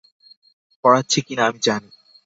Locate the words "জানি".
1.63-1.89